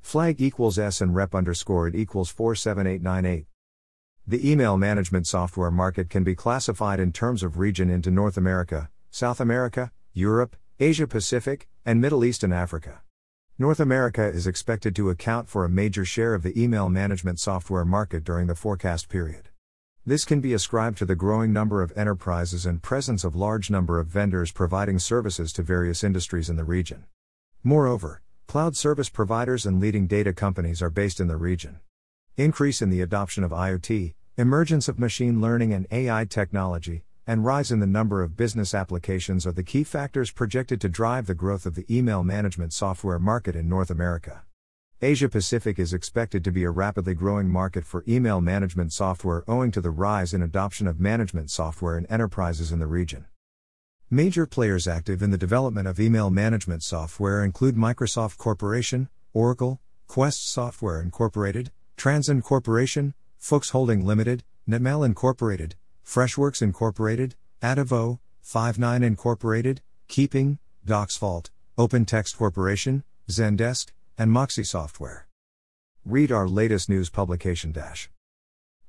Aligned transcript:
flag 0.00 0.40
equals 0.40 0.78
s 0.78 1.00
and 1.00 1.16
rep 1.16 1.34
underscore 1.34 1.88
it 1.88 1.96
equals 1.96 2.30
47898 2.30 3.46
the 4.26 4.50
email 4.50 4.76
management 4.76 5.26
software 5.26 5.70
market 5.70 6.08
can 6.08 6.24
be 6.24 6.34
classified 6.34 7.00
in 7.00 7.12
terms 7.12 7.42
of 7.42 7.58
region 7.58 7.90
into 7.90 8.10
north 8.10 8.36
america 8.36 8.90
south 9.10 9.40
america 9.40 9.90
europe 10.12 10.56
Asia 10.82 11.06
Pacific, 11.06 11.68
and 11.86 12.00
Middle 12.00 12.24
East 12.24 12.42
and 12.42 12.52
Africa. 12.52 13.02
North 13.56 13.78
America 13.78 14.26
is 14.26 14.48
expected 14.48 14.96
to 14.96 15.10
account 15.10 15.48
for 15.48 15.64
a 15.64 15.68
major 15.68 16.04
share 16.04 16.34
of 16.34 16.42
the 16.42 16.60
email 16.60 16.88
management 16.88 17.38
software 17.38 17.84
market 17.84 18.24
during 18.24 18.48
the 18.48 18.56
forecast 18.56 19.08
period. 19.08 19.50
This 20.04 20.24
can 20.24 20.40
be 20.40 20.54
ascribed 20.54 20.98
to 20.98 21.04
the 21.04 21.14
growing 21.14 21.52
number 21.52 21.82
of 21.82 21.92
enterprises 21.96 22.66
and 22.66 22.82
presence 22.82 23.22
of 23.22 23.36
large 23.36 23.70
number 23.70 24.00
of 24.00 24.08
vendors 24.08 24.50
providing 24.50 24.98
services 24.98 25.52
to 25.52 25.62
various 25.62 26.02
industries 26.02 26.50
in 26.50 26.56
the 26.56 26.64
region. 26.64 27.04
Moreover, 27.62 28.22
cloud 28.48 28.76
service 28.76 29.08
providers 29.08 29.64
and 29.64 29.78
leading 29.78 30.08
data 30.08 30.32
companies 30.32 30.82
are 30.82 30.90
based 30.90 31.20
in 31.20 31.28
the 31.28 31.36
region. 31.36 31.78
Increase 32.38 32.80
in 32.80 32.88
the 32.88 33.02
adoption 33.02 33.44
of 33.44 33.50
IoT, 33.50 34.14
emergence 34.38 34.88
of 34.88 34.98
machine 34.98 35.42
learning 35.42 35.74
and 35.74 35.86
AI 35.90 36.24
technology, 36.24 37.04
and 37.26 37.44
rise 37.44 37.70
in 37.70 37.80
the 37.80 37.86
number 37.86 38.22
of 38.22 38.38
business 38.38 38.72
applications 38.72 39.46
are 39.46 39.52
the 39.52 39.62
key 39.62 39.84
factors 39.84 40.30
projected 40.30 40.80
to 40.80 40.88
drive 40.88 41.26
the 41.26 41.34
growth 41.34 41.66
of 41.66 41.74
the 41.74 41.84
email 41.94 42.24
management 42.24 42.72
software 42.72 43.18
market 43.18 43.54
in 43.54 43.68
North 43.68 43.90
America. 43.90 44.44
Asia 45.02 45.28
Pacific 45.28 45.78
is 45.78 45.92
expected 45.92 46.42
to 46.42 46.50
be 46.50 46.64
a 46.64 46.70
rapidly 46.70 47.12
growing 47.12 47.50
market 47.50 47.84
for 47.84 48.02
email 48.08 48.40
management 48.40 48.94
software 48.94 49.44
owing 49.46 49.70
to 49.70 49.82
the 49.82 49.90
rise 49.90 50.32
in 50.32 50.40
adoption 50.40 50.86
of 50.86 50.98
management 50.98 51.50
software 51.50 51.98
in 51.98 52.06
enterprises 52.06 52.72
in 52.72 52.78
the 52.78 52.86
region. 52.86 53.26
Major 54.08 54.46
players 54.46 54.88
active 54.88 55.20
in 55.20 55.32
the 55.32 55.36
development 55.36 55.86
of 55.86 56.00
email 56.00 56.30
management 56.30 56.82
software 56.82 57.44
include 57.44 57.76
Microsoft 57.76 58.38
Corporation, 58.38 59.10
Oracle, 59.34 59.82
Quest 60.06 60.50
Software 60.50 61.02
Incorporated, 61.02 61.70
Transend 61.96 62.44
Corporation, 62.44 63.14
Fuchs 63.38 63.70
Holding 63.70 64.04
Limited, 64.04 64.44
Netmail 64.68 65.04
Incorporated, 65.04 65.74
Freshworks 66.04 66.62
Incorporated, 66.62 67.34
Adavo, 67.62 68.18
Five9 68.44 69.02
Incorporated, 69.02 69.82
Keeping, 70.08 70.58
DocsVault, 70.86 71.50
OpenText 71.78 72.36
Corporation, 72.36 73.04
Zendesk, 73.28 73.92
and 74.18 74.30
Moxie 74.30 74.64
Software. 74.64 75.26
Read 76.04 76.32
our 76.32 76.48
latest 76.48 76.88
news 76.88 77.08
publication 77.10 77.72
dash 77.72 78.10